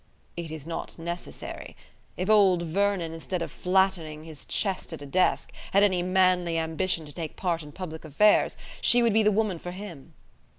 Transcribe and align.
It 0.35 0.49
is 0.49 0.65
not 0.65 0.97
necessary. 0.97 1.75
If 2.17 2.27
old 2.27 2.63
Vernon, 2.63 3.11
instead 3.13 3.43
of 3.43 3.51
flattening 3.51 4.23
his 4.23 4.45
chest 4.45 4.91
at 4.93 5.01
a 5.03 5.05
desk, 5.05 5.51
had 5.73 5.83
any 5.83 6.01
manly 6.01 6.57
ambition 6.57 7.05
to 7.05 7.13
take 7.13 7.35
part 7.35 7.61
in 7.61 7.71
public 7.71 8.03
affairs, 8.03 8.57
she 8.81 9.03
would 9.03 9.13
be 9.13 9.21
the 9.21 9.31
woman 9.31 9.59
for 9.59 9.69
him. 9.69 10.15